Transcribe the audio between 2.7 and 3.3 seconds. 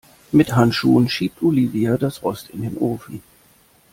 Ofen.